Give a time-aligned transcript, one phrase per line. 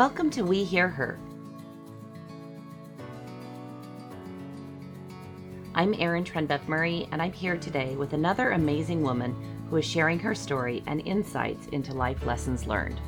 [0.00, 1.18] Welcome to We Hear Her.
[5.74, 9.36] I'm Erin Trenbeth Murray, and I'm here today with another amazing woman
[9.68, 12.98] who is sharing her story and insights into life lessons learned.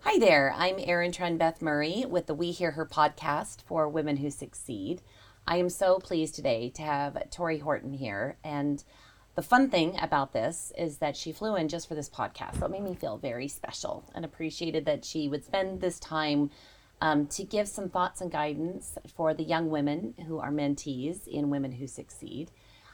[0.00, 4.30] Hi there, I'm Erin Trenbeth Murray with the We Hear Her podcast for women who
[4.30, 5.02] succeed.
[5.46, 8.38] I am so pleased today to have Tori Horton here.
[8.42, 8.82] And
[9.34, 12.58] the fun thing about this is that she flew in just for this podcast.
[12.60, 16.50] So it made me feel very special and appreciated that she would spend this time
[17.00, 21.50] um, to give some thoughts and guidance for the young women who are mentees in
[21.50, 22.52] Women Who Succeed.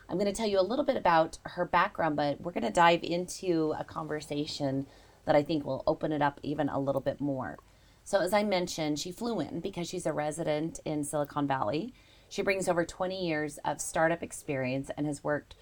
[0.09, 2.73] I'm going to tell you a little bit about her background, but we're going to
[2.73, 4.87] dive into a conversation
[5.27, 7.59] that I think will open it up even a little bit more.
[8.03, 11.93] So, as I mentioned, she flew in because she's a resident in Silicon Valley.
[12.29, 15.55] She brings over 20 years of startup experience and has worked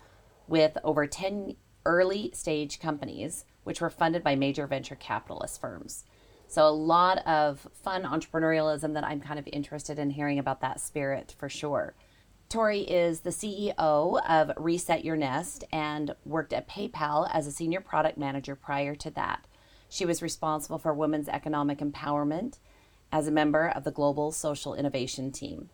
[0.48, 6.04] with over 10 early stage companies, which were funded by major venture capitalist firms.
[6.46, 10.80] So, a lot of fun entrepreneurialism that I'm kind of interested in hearing about that
[10.80, 11.94] spirit for sure.
[12.48, 17.82] Tori is the CEO of Reset Your Nest and worked at PayPal as a senior
[17.82, 19.46] product manager prior to that.
[19.90, 22.58] She was responsible for women's economic empowerment
[23.12, 25.68] as a member of the Global Social Innovation Team.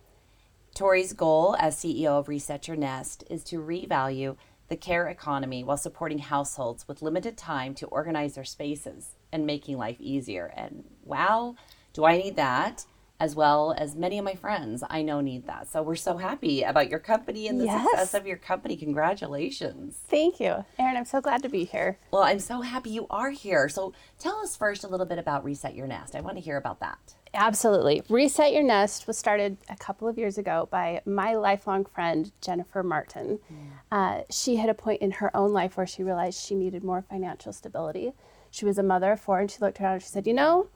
[0.74, 4.36] Tori's goal as CEO of Reset Your Nest is to revalue
[4.68, 9.76] the care economy while supporting households with limited time to organize their spaces and making
[9.76, 10.52] life easier.
[10.56, 11.56] And wow,
[11.92, 12.86] do I need that?
[13.20, 15.68] as well as many of my friends I know need that.
[15.68, 17.84] So we're so happy about your company and the yes.
[17.84, 18.76] success of your company.
[18.76, 19.96] Congratulations.
[20.08, 20.64] Thank you.
[20.78, 21.98] Erin, I'm so glad to be here.
[22.10, 23.68] Well, I'm so happy you are here.
[23.68, 26.16] So tell us first a little bit about Reset Your Nest.
[26.16, 27.14] I want to hear about that.
[27.34, 28.02] Absolutely.
[28.08, 32.82] Reset Your Nest was started a couple of years ago by my lifelong friend, Jennifer
[32.82, 33.40] Martin.
[33.52, 33.66] Mm.
[33.90, 37.02] Uh, she had a point in her own life where she realized she needed more
[37.02, 38.12] financial stability.
[38.50, 40.68] She was a mother of four and she looked around and she said, You know,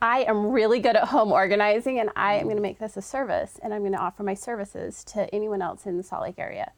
[0.00, 3.02] I am really good at home organizing and I am going to make this a
[3.02, 6.38] service and I'm going to offer my services to anyone else in the Salt Lake
[6.38, 6.70] area.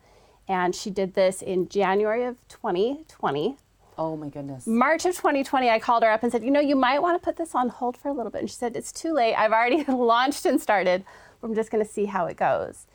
[0.49, 3.59] And she did this in January of 2020.
[4.01, 4.67] Oh my goodness.
[4.67, 7.25] March of 2020, I called her up and said, You know, you might want to
[7.25, 8.41] put this on hold for a little bit.
[8.41, 9.35] And she said, It's too late.
[9.35, 11.05] I've already launched and started.
[11.43, 12.87] I'm just going to see how it goes.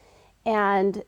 [0.47, 1.03] And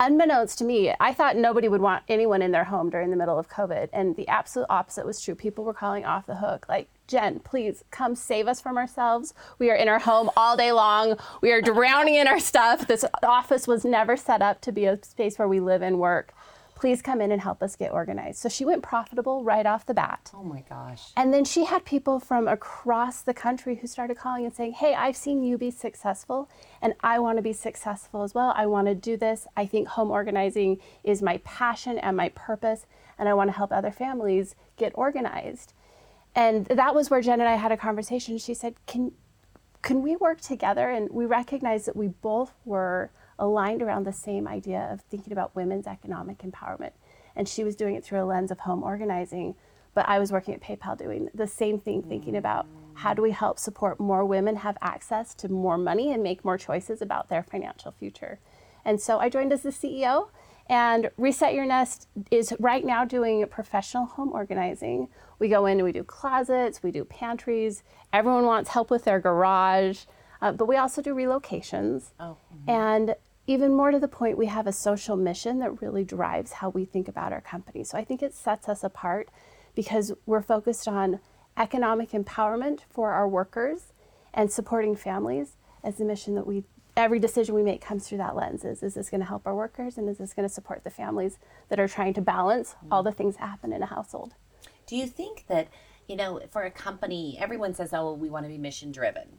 [0.00, 3.38] unbeknownst to me, I thought nobody would want anyone in their home during the middle
[3.38, 3.88] of COVID.
[3.92, 5.36] And the absolute opposite was true.
[5.36, 9.32] People were calling off the hook, like, Jen, please come save us from ourselves.
[9.60, 11.16] We are in our home all day long.
[11.40, 12.88] We are drowning in our stuff.
[12.88, 16.34] This office was never set up to be a space where we live and work.
[16.78, 18.38] Please come in and help us get organized.
[18.38, 20.30] So she went profitable right off the bat.
[20.32, 21.10] Oh my gosh.
[21.16, 24.94] And then she had people from across the country who started calling and saying, Hey,
[24.94, 26.48] I've seen you be successful
[26.80, 28.52] and I want to be successful as well.
[28.56, 29.48] I want to do this.
[29.56, 32.86] I think home organizing is my passion and my purpose,
[33.18, 35.72] and I want to help other families get organized.
[36.36, 38.38] And that was where Jen and I had a conversation.
[38.38, 39.12] She said, "Can
[39.82, 44.48] can we work together?" And we recognized that we both were aligned around the same
[44.48, 46.92] idea of thinking about women's economic empowerment.
[47.36, 49.54] And she was doing it through a lens of home organizing,
[49.94, 53.30] but I was working at PayPal doing the same thing, thinking about how do we
[53.30, 57.42] help support more women have access to more money and make more choices about their
[57.42, 58.40] financial future.
[58.84, 60.28] And so I joined as the CEO
[60.68, 65.08] and Reset Your Nest is right now doing professional home organizing.
[65.38, 67.82] We go in and we do closets, we do pantries.
[68.12, 70.00] Everyone wants help with their garage,
[70.42, 72.10] uh, but we also do relocations.
[72.20, 72.36] Oh.
[72.54, 72.70] Mm-hmm.
[72.70, 73.14] And
[73.48, 76.84] even more to the point, we have a social mission that really drives how we
[76.84, 77.82] think about our company.
[77.82, 79.30] So I think it sets us apart
[79.74, 81.18] because we're focused on
[81.56, 83.94] economic empowerment for our workers
[84.34, 86.64] and supporting families as the mission that we
[86.94, 89.54] every decision we make comes through that lens is, is this going to help our
[89.54, 91.38] workers and is this going to support the families
[91.68, 92.92] that are trying to balance mm-hmm.
[92.92, 94.34] all the things that happen in a household
[94.86, 95.68] do you think that
[96.08, 99.38] you know for a company everyone says oh we want to be mission driven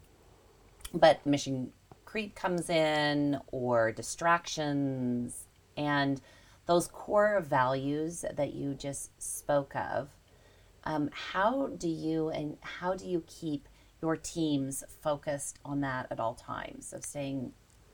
[0.94, 1.72] but mission
[2.10, 5.46] creep comes in or distractions
[5.78, 6.20] and
[6.66, 10.10] those core values that you just spoke of
[10.86, 13.68] um, how do you and how do you keep
[14.02, 17.52] your teams focused on that at all times of staying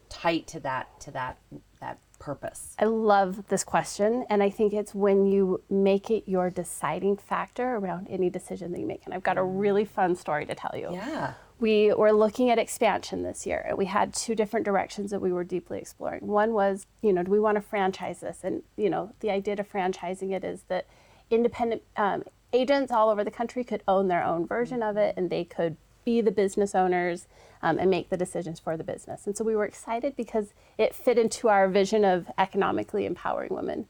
[0.08, 1.38] tight to that to that
[1.82, 2.74] that purpose?
[2.80, 7.76] I love this question and i think it's when you make it your deciding factor
[7.76, 9.60] around any decision that you make and i've got a mm.
[9.60, 10.92] really fun story to tell you.
[10.94, 15.22] Yeah we were looking at expansion this year and we had two different directions that
[15.22, 18.64] we were deeply exploring one was you know do we want to franchise this and
[18.76, 20.86] you know the idea of franchising it is that
[21.30, 22.24] independent um,
[22.54, 25.78] agents all over the country could own their own version of it and they could
[26.06, 27.28] be the business owners
[27.62, 29.26] um, and make the decisions for the business.
[29.26, 33.88] And so we were excited because it fit into our vision of economically empowering women.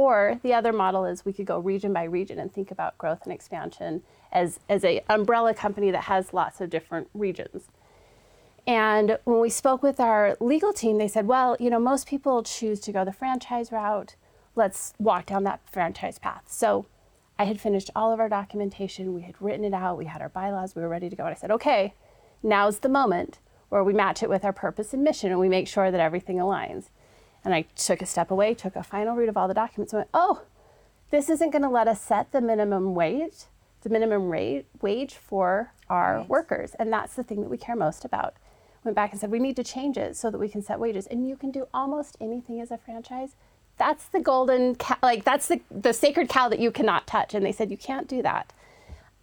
[0.00, 3.20] Or the other model is we could go region by region and think about growth
[3.24, 4.02] and expansion
[4.32, 7.64] as, as a umbrella company that has lots of different regions.
[8.66, 12.42] And when we spoke with our legal team, they said, well, you know, most people
[12.42, 14.14] choose to go the franchise route.
[14.56, 16.44] Let's walk down that franchise path.
[16.46, 16.86] So
[17.38, 19.12] I had finished all of our documentation.
[19.12, 19.98] We had written it out.
[19.98, 20.74] We had our bylaws.
[20.74, 21.26] We were ready to go.
[21.26, 21.92] And I said, okay,
[22.42, 23.38] now's the moment
[23.68, 26.38] where we match it with our purpose and mission and we make sure that everything
[26.38, 26.88] aligns.
[27.44, 30.00] And I took a step away, took a final read of all the documents, and
[30.00, 30.42] went, oh,
[31.10, 33.44] this isn't going to let us set the minimum wage,
[33.82, 36.28] the minimum rate, wage for our right.
[36.28, 36.74] workers.
[36.78, 38.34] And that's the thing that we care most about
[38.84, 41.06] went back and said, we need to change it so that we can set wages.
[41.06, 43.34] And you can do almost anything as a franchise.
[43.76, 47.34] That's the golden cow, like that's the, the sacred cow that you cannot touch.
[47.34, 48.52] And they said, you can't do that.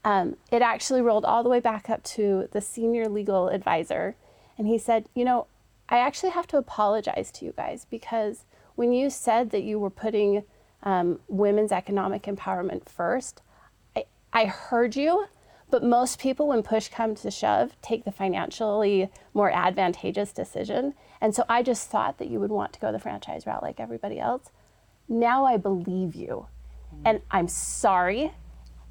[0.04, 4.16] Um, it actually rolled all the way back up to the senior legal advisor.
[4.58, 5.48] And he said, you know,
[5.90, 8.46] I actually have to apologize to you guys because
[8.76, 10.44] when you said that you were putting
[10.84, 13.42] um, women's economic empowerment first,
[13.96, 15.28] I, I heard you,
[15.70, 20.94] but most people, when push comes to shove, take the financially more advantageous decision.
[21.22, 23.80] And so I just thought that you would want to go the franchise route like
[23.80, 24.52] everybody else.
[25.10, 26.48] Now I believe you.
[27.06, 28.34] And I'm sorry.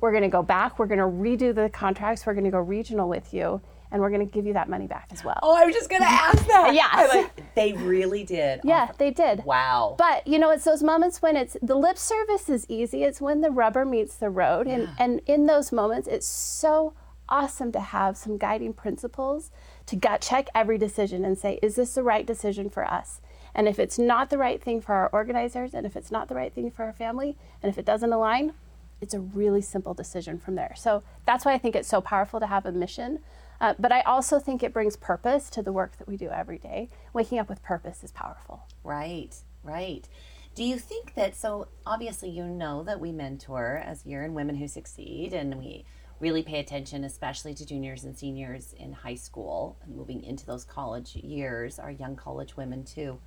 [0.00, 0.78] We're going to go back.
[0.78, 2.26] We're going to redo the contracts.
[2.26, 3.60] We're going to go regional with you
[3.90, 5.38] and we're going to give you that money back as well.
[5.42, 6.74] Oh, I was just going to ask that.
[6.74, 7.06] yeah.
[7.06, 8.60] Like, they really did.
[8.64, 9.44] Yeah, they did.
[9.44, 9.94] Wow.
[9.98, 13.04] But, you know, it's those moments when it's the lip service is easy.
[13.04, 14.66] It's when the rubber meets the road.
[14.66, 14.94] And, yeah.
[14.98, 16.94] and in those moments, it's so
[17.28, 19.50] awesome to have some guiding principles
[19.86, 23.20] to gut check every decision and say, is this the right decision for us?
[23.54, 26.34] And if it's not the right thing for our organizers, and if it's not the
[26.34, 28.52] right thing for our family, and if it doesn't align,
[29.00, 30.74] it's a really simple decision from there.
[30.76, 33.20] So that's why I think it's so powerful to have a mission
[33.60, 36.58] uh, but I also think it brings purpose to the work that we do every
[36.58, 36.90] day.
[37.12, 38.66] Waking up with purpose is powerful.
[38.84, 40.08] Right, right.
[40.54, 44.56] Do you think that, so obviously, you know that we mentor as you're in Women
[44.56, 45.84] Who Succeed, and we
[46.18, 50.64] really pay attention, especially to juniors and seniors in high school and moving into those
[50.64, 53.18] college years, our young college women too.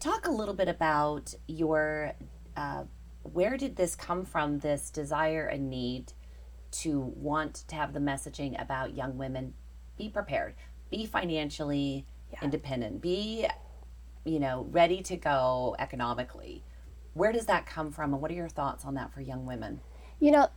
[0.00, 2.14] Talk a little bit about your,
[2.56, 2.84] uh,
[3.22, 6.12] where did this come from, this desire and need
[6.74, 9.54] to want to have the messaging about young women
[9.96, 10.54] be prepared,
[10.90, 12.38] be financially yeah.
[12.42, 13.46] independent, be,
[14.24, 16.64] you know, ready to go economically.
[17.14, 19.80] Where does that come from, and what are your thoughts on that for young women?
[20.18, 20.48] You know,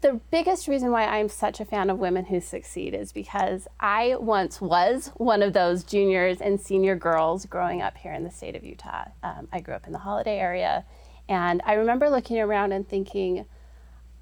[0.00, 4.16] the biggest reason why I'm such a fan of women who succeed is because I
[4.18, 8.56] once was one of those juniors and senior girls growing up here in the state
[8.56, 9.08] of Utah.
[9.22, 10.86] Um, I grew up in the Holladay area,
[11.28, 13.44] and I remember looking around and thinking,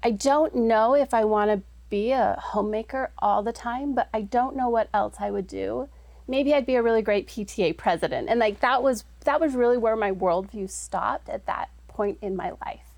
[0.01, 4.21] I don't know if I want to be a homemaker all the time, but I
[4.21, 5.89] don't know what else I would do.
[6.27, 8.29] Maybe I'd be a really great PTA president.
[8.29, 12.35] And like that was that was really where my worldview stopped at that point in
[12.35, 12.93] my life.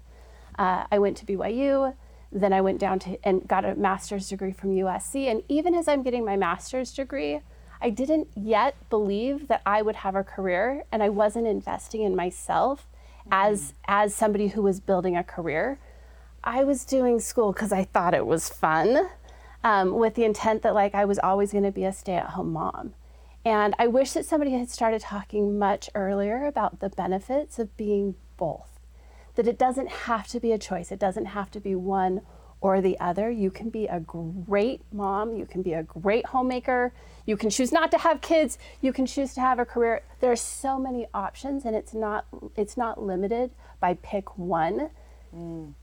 [0.60, 1.96] Uh, I went to BYU,
[2.32, 5.30] then I went down to and got a master's degree from USC.
[5.30, 7.40] And even as I'm getting my master's degree,
[7.82, 12.16] I didn't yet believe that I would have a career, and I wasn't investing in
[12.16, 12.88] myself
[13.22, 13.30] mm-hmm.
[13.32, 15.80] as as somebody who was building a career.
[16.44, 19.10] I was doing school because I thought it was fun,
[19.64, 22.94] um, with the intent that like I was always going to be a stay-at-home mom.
[23.46, 28.16] And I wish that somebody had started talking much earlier about the benefits of being
[28.38, 28.80] both.
[29.36, 30.92] That it doesn't have to be a choice.
[30.92, 32.22] It doesn't have to be one
[32.60, 33.32] or the other.
[33.32, 35.36] You can be a great mom.
[35.36, 36.94] You can be a great homemaker.
[37.26, 38.60] You can choose not to have kids.
[38.82, 40.02] You can choose to have a career.
[40.20, 42.26] There are so many options, and it's not
[42.56, 44.90] it's not limited by pick one.
[45.36, 45.74] Mm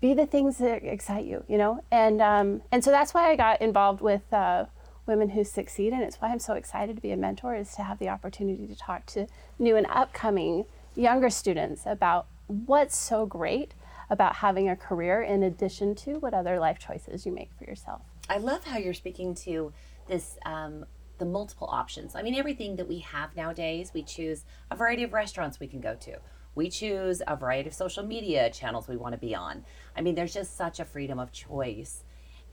[0.00, 1.82] be the things that excite you, you know?
[1.90, 4.66] And, um, and so that's why I got involved with uh,
[5.06, 5.92] Women Who Succeed.
[5.92, 8.66] And it's why I'm so excited to be a mentor is to have the opportunity
[8.66, 9.26] to talk to
[9.58, 13.74] new and upcoming younger students about what's so great
[14.10, 18.02] about having a career in addition to what other life choices you make for yourself.
[18.28, 19.72] I love how you're speaking to
[20.06, 20.86] this um,
[21.18, 22.14] the multiple options.
[22.14, 25.80] I mean, everything that we have nowadays, we choose a variety of restaurants we can
[25.80, 26.18] go to.
[26.54, 29.64] We choose a variety of social media channels we want to be on.
[29.96, 32.04] I mean, there's just such a freedom of choice.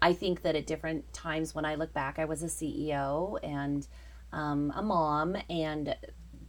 [0.01, 3.87] I think that at different times when I look back, I was a CEO and
[4.35, 5.95] um, a mom, and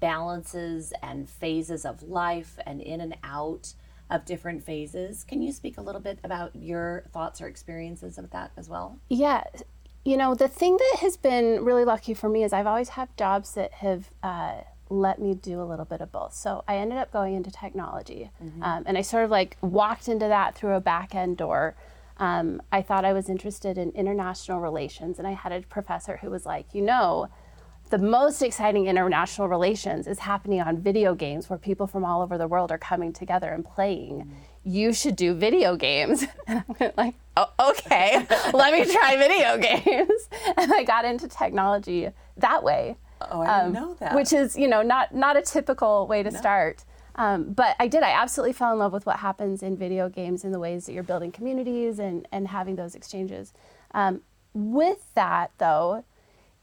[0.00, 3.73] balances and phases of life and in and out
[4.11, 5.25] of different phases.
[5.25, 8.99] Can you speak a little bit about your thoughts or experiences of that as well?
[9.09, 9.45] Yeah.
[10.05, 13.17] You know, the thing that has been really lucky for me is I've always had
[13.17, 16.35] jobs that have uh, let me do a little bit of both.
[16.35, 18.62] So I ended up going into technology, mm-hmm.
[18.62, 21.75] um, and I sort of like walked into that through a back end door.
[22.19, 26.31] Um, I thought I was interested in international relations, and I had a professor who
[26.31, 27.28] was like, you know,
[27.90, 32.37] the most exciting international relations is happening on video games where people from all over
[32.37, 34.23] the world are coming together and playing.
[34.23, 34.31] Mm.
[34.64, 36.25] You should do video games.
[36.49, 40.28] And I went like, oh, okay, let me try video games.
[40.57, 42.97] And I got into technology that way.
[43.20, 44.14] Oh, I didn't um, know that.
[44.14, 46.38] Which is, you know, not not a typical way to no.
[46.38, 46.85] start.
[47.16, 48.02] Um, but I did.
[48.02, 50.92] I absolutely fell in love with what happens in video games and the ways that
[50.92, 53.54] you're building communities and, and having those exchanges.
[53.92, 54.20] Um,
[54.52, 56.04] with that, though,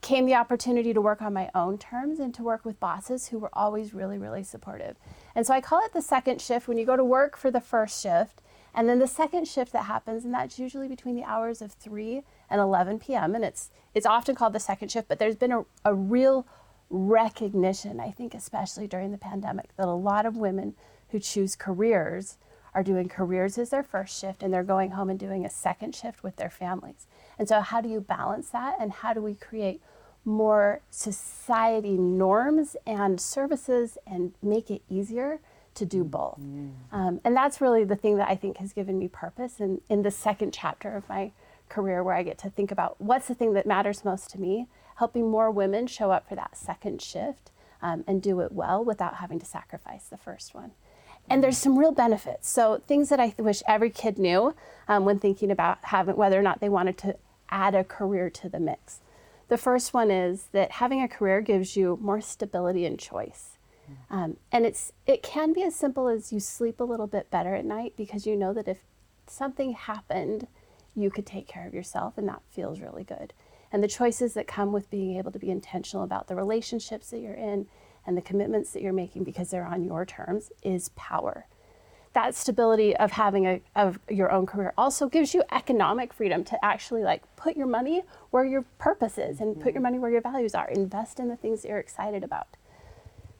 [0.00, 3.38] came the opportunity to work on my own terms and to work with bosses who
[3.38, 4.96] were always really, really supportive.
[5.34, 7.60] And so I call it the second shift when you go to work for the
[7.60, 8.40] first shift.
[8.74, 12.22] And then the second shift that happens, and that's usually between the hours of 3
[12.50, 13.34] and 11 p.m.
[13.34, 16.46] And it's, it's often called the second shift, but there's been a, a real
[16.90, 20.74] recognition, I think, especially during the pandemic, that a lot of women
[21.10, 22.38] who choose careers
[22.74, 25.94] are doing careers as their first shift and they're going home and doing a second
[25.94, 27.06] shift with their families.
[27.38, 28.76] And so, how do you balance that?
[28.80, 29.80] And how do we create
[30.24, 35.40] more society norms and services and make it easier
[35.74, 36.40] to do both?
[36.40, 36.72] Mm.
[36.92, 40.02] Um, and that's really the thing that I think has given me purpose in, in
[40.02, 41.32] the second chapter of my
[41.68, 44.68] career, where I get to think about what's the thing that matters most to me
[44.96, 47.50] helping more women show up for that second shift
[47.82, 50.72] um, and do it well without having to sacrifice the first one.
[51.28, 52.48] And there's some real benefits.
[52.48, 54.54] So things that I th- wish every kid knew
[54.88, 57.16] um, when thinking about having whether or not they wanted to
[57.50, 59.00] add a career to the mix.
[59.48, 63.58] The first one is that having a career gives you more stability and choice.
[64.10, 67.54] Um, and it's it can be as simple as you sleep a little bit better
[67.54, 68.78] at night because you know that if
[69.26, 70.46] something happened,
[70.94, 73.32] you could take care of yourself, and that feels really good
[73.74, 77.18] and the choices that come with being able to be intentional about the relationships that
[77.18, 77.66] you're in
[78.06, 81.48] and the commitments that you're making because they're on your terms is power.
[82.12, 86.64] That stability of having a of your own career also gives you economic freedom to
[86.64, 89.82] actually like put your money where your purpose is and put your mm-hmm.
[89.82, 90.68] money where your values are.
[90.68, 92.56] Invest in the things that you're excited about.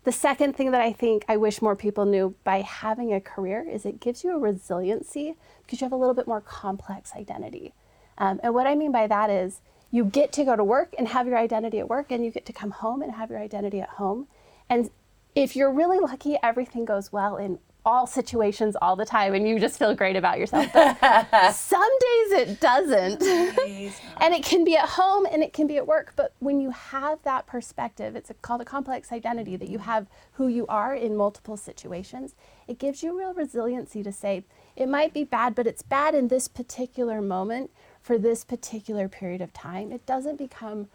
[0.05, 3.67] The second thing that I think I wish more people knew by having a career
[3.69, 7.73] is it gives you a resiliency because you have a little bit more complex identity.
[8.19, 11.09] Um, and what I mean by that is you get to go to work and
[11.09, 13.81] have your identity at work, and you get to come home and have your identity
[13.81, 14.27] at home.
[14.69, 14.91] And
[15.35, 19.59] if you're really lucky, everything goes well in all situations all the time and you
[19.59, 20.67] just feel great about yourself.
[20.73, 23.23] But some days it doesn't.
[24.21, 26.15] and it can be at home and it can be at work.
[26.17, 30.49] But when you have that perspective, it's called a complex identity that you have who
[30.49, 32.35] you are in multiple situations.
[32.67, 34.45] It gives you real resiliency to say,
[34.77, 39.41] it might be bad, but it's bad in this particular moment for this particular period
[39.41, 39.93] of time.
[39.93, 40.89] It doesn't become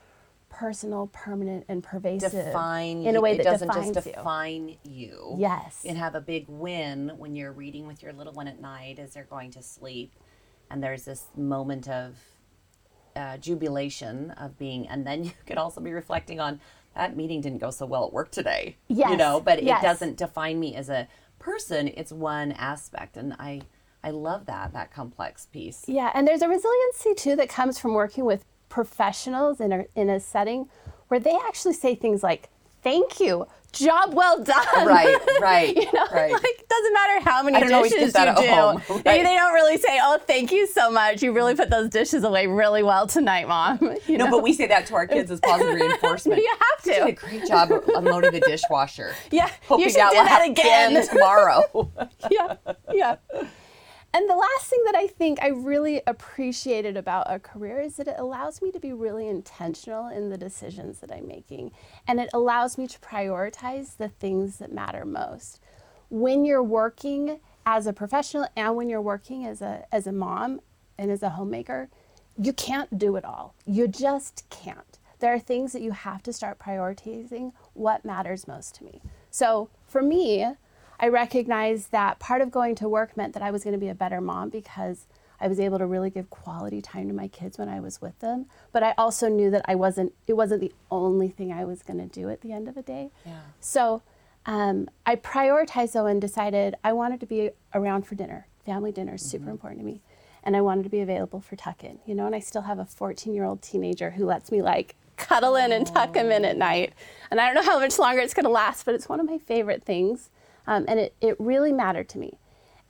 [0.49, 4.77] personal, permanent, and pervasive define in a way it that doesn't just define you.
[4.83, 5.35] you.
[5.37, 8.99] Yes, and have a big win when you're reading with your little one at night
[8.99, 10.13] as they're going to sleep,
[10.69, 12.17] and there's this moment of
[13.15, 16.59] uh, jubilation of being, and then you could also be reflecting on
[16.95, 18.75] that meeting didn't go so well at work today.
[18.87, 19.81] Yes, you know, but yes.
[19.81, 21.87] it doesn't define me as a person.
[21.87, 23.61] It's one aspect, and I
[24.03, 25.85] I love that, that complex piece.
[25.87, 30.09] Yeah, and there's a resiliency too that comes from working with professionals in a, in
[30.09, 30.69] a setting
[31.07, 32.49] where they actually say things like,
[32.83, 34.65] thank you, job well done.
[34.85, 35.75] Right, right.
[35.75, 36.31] you know, right.
[36.31, 38.49] like doesn't matter how many dishes you do.
[38.49, 39.05] Home, right?
[39.05, 41.21] Maybe they don't really say, "Oh, thank you so much.
[41.21, 44.31] You really put those dishes away really well tonight, mom." You no, know?
[44.31, 46.41] but we say that to our kids as positive reinforcement.
[46.41, 46.89] you have to.
[46.89, 49.13] You did a great job unloading the dishwasher.
[49.29, 51.91] Yeah, Hope you, should do that again tomorrow.
[52.31, 52.55] yeah,
[52.91, 53.17] yeah.
[54.11, 58.07] And the last thing that I think I really appreciated about a career is that
[58.07, 61.71] it allows me to be really intentional in the decisions that I'm making.
[62.07, 65.59] And it allows me to prioritize the things that matter most.
[66.09, 70.61] When you're working as a professional and when you're working as a, as a mom
[70.97, 71.87] and as a homemaker,
[72.35, 73.53] you can't do it all.
[73.67, 74.97] You just can't.
[75.19, 79.01] There are things that you have to start prioritizing what matters most to me.
[79.29, 80.47] So for me,
[80.99, 83.87] I recognized that part of going to work meant that I was going to be
[83.87, 85.07] a better mom because
[85.41, 88.19] I was able to really give quality time to my kids when I was with
[88.19, 88.47] them.
[88.71, 91.99] But I also knew that I wasn't it wasn't the only thing I was going
[91.99, 93.11] to do at the end of the day.
[93.25, 93.39] Yeah.
[93.61, 94.01] So
[94.45, 98.47] um, I prioritized though and decided I wanted to be around for dinner.
[98.65, 99.51] Family dinner is super mm-hmm.
[99.51, 100.01] important to me.
[100.43, 102.79] And I wanted to be available for tuck in, you know, and I still have
[102.79, 106.45] a 14 year old teenager who lets me like cuddle in and tuck him in
[106.45, 106.93] at night.
[107.29, 109.25] And I don't know how much longer it's going to last, but it's one of
[109.25, 110.29] my favorite things.
[110.69, 112.37] Um, and it, it really mattered to me.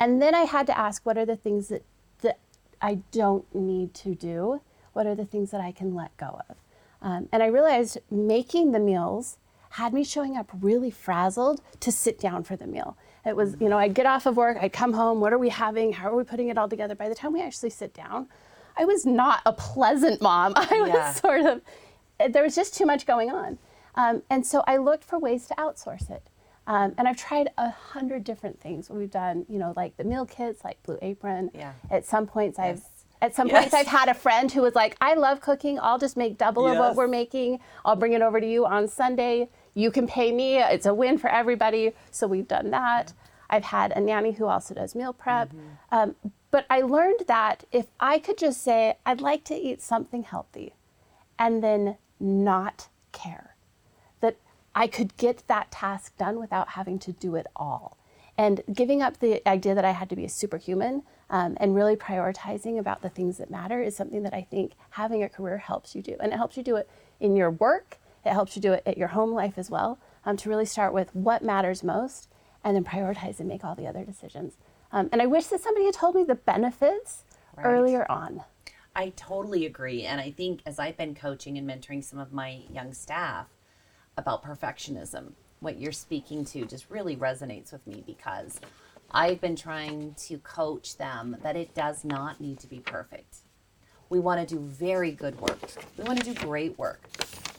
[0.01, 1.83] And then I had to ask what are the things that,
[2.21, 2.37] that
[2.81, 4.61] I don't need to do?
[4.91, 6.57] What are the things that I can let go of?
[7.01, 9.37] Um, and I realized making the meals
[9.71, 12.97] had me showing up really frazzled to sit down for the meal.
[13.25, 15.47] It was, you know, I'd get off of work, I'd come home, what are we
[15.47, 15.93] having?
[15.93, 16.95] How are we putting it all together?
[16.95, 18.27] By the time we actually sit down,
[18.77, 20.51] I was not a pleasant mom.
[20.57, 21.13] I was yeah.
[21.13, 21.61] sort of,
[22.33, 23.57] there was just too much going on.
[23.95, 26.23] Um, and so I looked for ways to outsource it.
[26.69, 28.89] Um, and I've tried a hundred different things.
[28.91, 31.49] We've done, you know, like the meal kits, like Blue Apron.
[31.53, 31.73] Yeah.
[31.89, 32.83] At some points, I've
[33.21, 33.63] at some Yes.
[33.63, 35.79] points I've had a friend who was like, "I love cooking.
[35.81, 37.59] I'll just make double of what we're making.
[37.83, 39.49] I'll bring it over to you on Sunday.
[39.73, 40.59] You can pay me.
[40.59, 43.13] It's a win for everybody." So we've done that.
[43.49, 45.51] I've had a nanny who also does meal prep.
[45.91, 46.15] Um,
[46.51, 50.75] but I learned that if I could just say, "I'd like to eat something healthy,"
[51.39, 53.48] and then not care
[54.79, 57.97] I could get that task done without having to do it all.
[58.37, 61.97] And giving up the idea that I had to be a superhuman um, and really
[61.97, 65.95] prioritizing about the things that matter is something that I think having a career helps
[65.95, 66.15] you do.
[66.21, 68.97] And it helps you do it in your work, it helps you do it at
[68.97, 72.29] your home life as well, um, to really start with what matters most
[72.63, 74.53] and then prioritize and make all the other decisions.
[74.93, 77.25] Um, and I wish that somebody had told me the benefits
[77.57, 77.65] Right.
[77.65, 78.45] earlier on.
[78.95, 80.03] I totally agree.
[80.03, 83.47] And I think as I've been coaching and mentoring some of my young staff
[84.19, 88.59] about perfectionism, what you're speaking to just really resonates with me because
[89.11, 93.37] I've been trying to coach them that it does not need to be perfect.
[94.09, 95.59] We want to do very good work.
[95.97, 97.01] We want to do great work.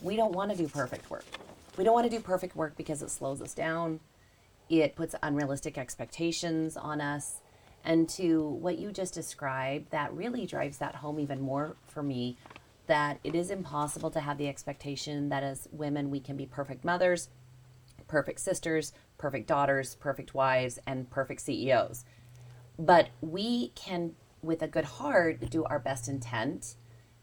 [0.01, 1.25] We don't want to do perfect work.
[1.77, 3.99] We don't want to do perfect work because it slows us down.
[4.69, 7.37] It puts unrealistic expectations on us.
[7.83, 12.37] And to what you just described, that really drives that home even more for me
[12.91, 16.83] that it is impossible to have the expectation that as women we can be perfect
[16.83, 17.29] mothers,
[18.09, 22.03] perfect sisters, perfect daughters, perfect wives, and perfect CEOs.
[22.77, 26.75] But we can, with a good heart, do our best intent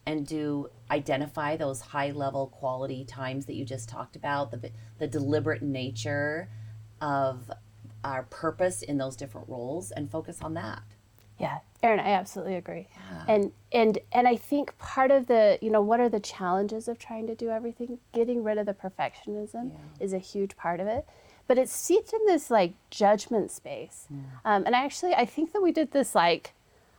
[0.07, 5.07] and do identify those high level quality times that you just talked about, the, the
[5.07, 6.49] deliberate nature
[7.03, 7.51] of
[8.03, 10.81] our purpose in those different roles and focus on that.
[11.39, 12.89] Yeah, Erin, I absolutely agree.
[13.29, 16.99] And and and I think part of the, you know, what are the challenges of
[16.99, 17.99] trying to do everything?
[18.13, 21.07] Getting rid of the perfectionism is a huge part of it.
[21.47, 24.07] But it's steeped in this like judgment space.
[24.45, 26.53] Um, and actually, I think that we did this like,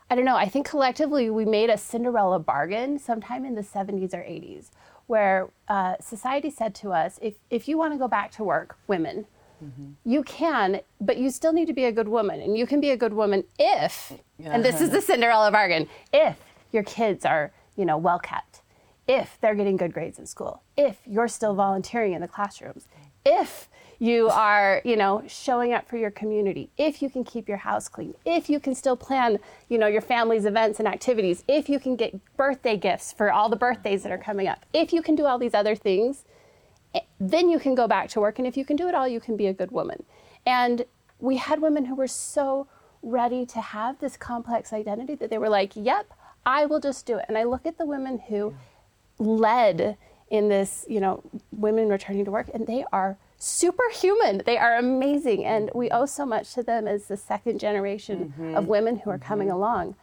[0.09, 4.13] I don't know, I think collectively we made a Cinderella bargain sometime in the 70s
[4.13, 4.69] or 80s
[5.07, 8.77] where uh, society said to us, if, if you want to go back to work,
[8.87, 9.25] women,
[9.63, 9.91] Mm-hmm.
[10.05, 12.39] you can, but you still need to be a good woman.
[12.41, 15.05] And you can be a good woman if, and this is the uh-huh.
[15.07, 16.37] Cinderella bargain, if
[16.71, 18.61] your kids are, you know, well kept,
[19.07, 22.87] if they're getting good grades in school, if you're still volunteering in the classrooms,
[23.25, 23.67] if
[23.99, 27.89] you are, you know, showing up for your community, if you can keep your house
[27.89, 31.79] clean, if you can still plan, you know, your family's events and activities, if you
[31.79, 35.15] can get birthday gifts for all the birthdays that are coming up, if you can
[35.15, 36.23] do all these other things,
[36.93, 38.39] Eh, then you can go back to work.
[38.39, 40.03] And if you can do it all, you can be a good woman.
[40.45, 40.85] And
[41.19, 42.67] we had women who were so
[43.01, 46.13] ready to have this complex identity that they were like, yep,
[46.45, 47.25] I will just do it.
[47.27, 48.53] And I look at the women who
[49.17, 49.97] led
[50.29, 54.41] in this, you know, women returning to work, and they are superhuman.
[54.45, 55.45] They are amazing.
[55.45, 58.65] And we owe so much to them as the second generation of mm-hmm.
[58.65, 59.27] women who are mm-hmm.
[59.27, 59.95] coming along.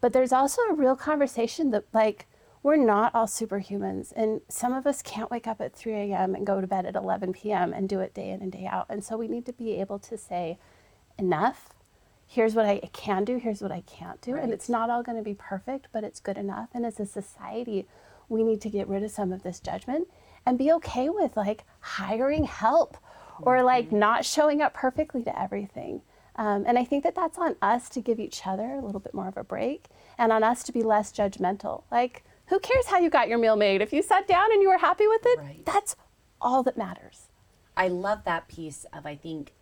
[0.00, 2.26] But there's also a real conversation that, like,
[2.66, 4.12] we're not all superhumans.
[4.16, 6.34] And some of us can't wake up at 3 a.m.
[6.34, 7.72] and go to bed at 11 p.m.
[7.72, 8.86] and do it day in and day out.
[8.88, 10.58] And so we need to be able to say,
[11.16, 11.68] enough.
[12.26, 13.36] Here's what I can do.
[13.36, 14.34] Here's what I can't do.
[14.34, 16.70] And it's not all going to be perfect, but it's good enough.
[16.74, 17.86] And as a society,
[18.28, 20.08] we need to get rid of some of this judgment
[20.44, 22.96] and be okay with like hiring help
[23.42, 26.02] or like not showing up perfectly to everything.
[26.34, 29.14] Um, and I think that that's on us to give each other a little bit
[29.14, 29.84] more of a break
[30.18, 31.84] and on us to be less judgmental.
[31.92, 33.80] Like, who cares how you got your meal made?
[33.82, 35.62] If you sat down and you were happy with it, Right.
[35.66, 35.96] that's
[36.40, 37.28] all that matters.
[37.76, 39.52] I love that piece of I think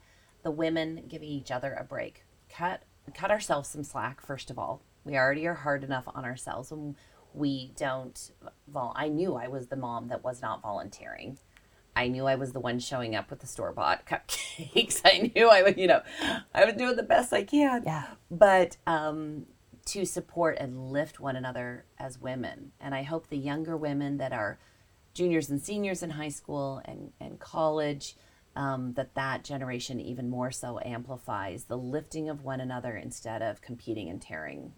[0.43, 2.25] the women giving each other a break.
[2.49, 2.83] Cut
[3.15, 4.83] cut ourselves some slack first of all.
[5.05, 6.97] We already are hard enough on ourselves when
[7.35, 8.31] we don't
[8.69, 11.39] vol I knew I was the mom that was not volunteering.
[11.97, 15.01] I knew I was the one showing up with the store bought cupcakes.
[15.05, 16.03] I knew I would, you know,
[16.53, 17.83] I was doing the best I can.
[17.85, 18.07] Yeah.
[18.31, 19.47] But um,
[19.87, 22.73] to support and lift one another as women.
[22.81, 24.59] And I hope the younger women that are
[25.13, 28.17] juniors and seniors in high school and, and college,
[28.57, 33.61] um, that that generation even more so amplifies the lifting of one another instead of
[33.61, 34.73] competing and tearing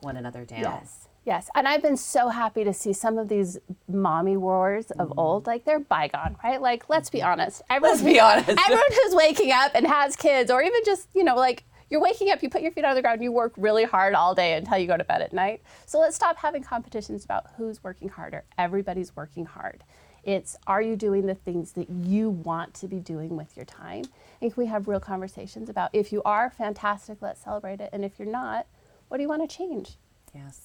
[0.00, 0.60] one another down.
[0.60, 1.08] Yes.
[1.24, 1.50] Yes.
[1.56, 5.64] And I've been so happy to see some of these mommy wars of old, like
[5.64, 6.62] they're bygone, right?
[6.62, 7.62] Like, let's be honest.
[7.68, 8.48] Everyone, Let's be honest.
[8.48, 12.30] everyone who's waking up and has kids, or even just, you know, like you're waking
[12.30, 14.78] up, you put your feet on the ground, you work really hard all day until
[14.78, 15.62] you go to bed at night.
[15.86, 18.44] So let's stop having competitions about who's working harder.
[18.58, 19.84] Everybody's working hard.
[20.24, 24.04] It's are you doing the things that you want to be doing with your time?
[24.42, 27.90] And can we have real conversations about if you are fantastic, let's celebrate it.
[27.92, 28.66] And if you're not,
[29.06, 29.96] what do you want to change?
[30.34, 30.60] Yes.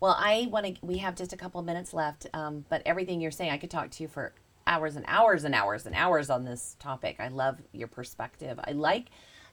[0.00, 0.74] Well, I want to.
[0.82, 3.70] We have just a couple of minutes left, um, but everything you're saying, I could
[3.70, 4.32] talk to you for
[4.66, 7.16] hours and hours and hours and hours on this topic.
[7.20, 8.58] I love your perspective.
[8.64, 9.06] I like,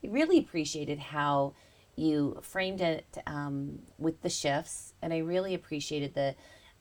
[0.04, 1.54] really appreciated how
[1.96, 6.36] you framed it um, with the shifts, and I really appreciated the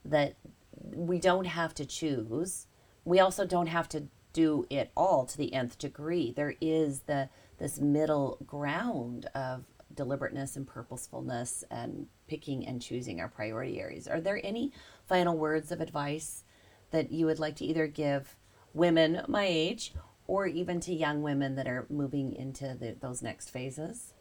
[0.05, 0.37] that
[0.83, 2.67] we don't have to choose.
[3.05, 6.33] We also don't have to do it all to the nth degree.
[6.35, 7.29] There is the
[7.59, 14.07] this middle ground of deliberateness and purposefulness and picking and choosing our priority areas.
[14.09, 14.73] Are there any
[15.07, 16.45] final words of advice
[16.91, 18.37] that you would like to either give
[18.73, 19.93] women my age
[20.31, 24.15] or even to young women that are moving into the, those next phases?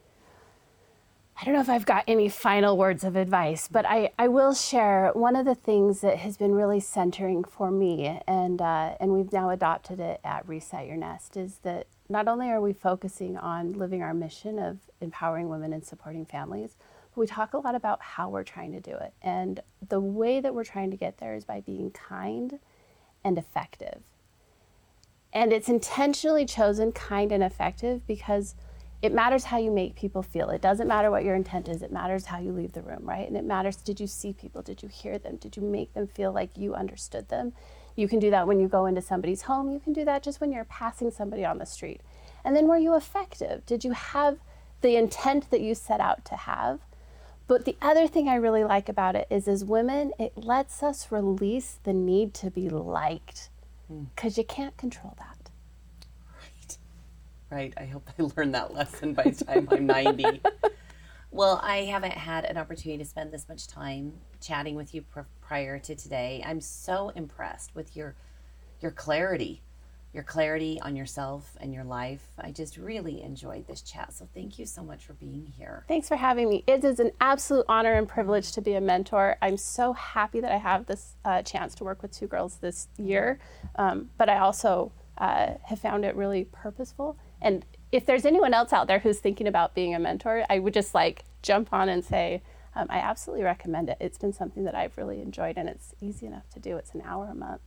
[1.40, 4.52] I don't know if I've got any final words of advice, but I, I will
[4.52, 9.12] share one of the things that has been really centering for me, and, uh, and
[9.12, 13.38] we've now adopted it at Reset Your Nest, is that not only are we focusing
[13.38, 16.74] on living our mission of empowering women and supporting families,
[17.14, 19.14] but we talk a lot about how we're trying to do it.
[19.22, 22.58] And the way that we're trying to get there is by being kind
[23.24, 24.02] and effective.
[25.32, 28.54] And it's intentionally chosen kind and effective because
[29.02, 30.50] it matters how you make people feel.
[30.50, 33.26] It doesn't matter what your intent is, it matters how you leave the room, right?
[33.26, 34.60] And it matters did you see people?
[34.60, 35.36] Did you hear them?
[35.36, 37.52] Did you make them feel like you understood them?
[37.96, 39.70] You can do that when you go into somebody's home.
[39.70, 42.00] You can do that just when you're passing somebody on the street.
[42.44, 43.64] And then were you effective?
[43.66, 44.38] Did you have
[44.80, 46.80] the intent that you set out to have?
[47.46, 51.10] But the other thing I really like about it is as women, it lets us
[51.10, 53.48] release the need to be liked
[53.90, 54.04] Hmm.
[54.14, 55.50] because you can't control that
[56.40, 56.78] right?
[57.50, 57.74] Right.
[57.76, 60.42] I hope I learned that lesson by the time I'm 90.
[61.32, 65.20] Well, I haven't had an opportunity to spend this much time chatting with you pr-
[65.40, 66.42] prior to today.
[66.44, 68.16] I'm so impressed with your
[68.80, 69.62] your clarity,
[70.12, 72.22] your clarity on yourself and your life.
[72.38, 74.12] I just really enjoyed this chat.
[74.12, 75.84] So thank you so much for being here.
[75.86, 76.64] Thanks for having me.
[76.66, 79.36] It is an absolute honor and privilege to be a mentor.
[79.40, 82.88] I'm so happy that I have this uh, chance to work with two girls this
[82.98, 83.38] year,
[83.76, 88.72] um, but I also uh, have found it really purposeful and if there's anyone else
[88.72, 92.04] out there who's thinking about being a mentor, I would just like jump on and
[92.04, 92.42] say,
[92.74, 93.96] um, I absolutely recommend it.
[94.00, 96.76] It's been something that I've really enjoyed, and it's easy enough to do.
[96.76, 97.62] It's an hour a month.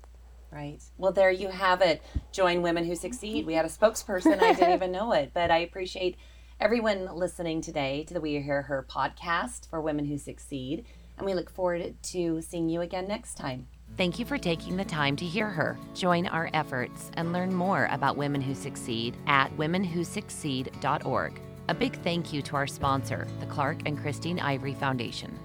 [0.53, 0.81] Right.
[0.97, 2.03] Well, there you have it.
[2.31, 3.45] Join Women Who Succeed.
[3.45, 4.41] We had a spokesperson.
[4.41, 6.15] I didn't even know it, but I appreciate
[6.59, 10.85] everyone listening today to the We Hear Her podcast for Women Who Succeed.
[11.17, 13.67] And we look forward to seeing you again next time.
[13.97, 15.77] Thank you for taking the time to hear her.
[15.93, 21.41] Join our efforts and learn more about Women Who Succeed at womenwhosucceed.org.
[21.69, 25.37] A big thank you to our sponsor, the Clark and Christine Ivory Foundation.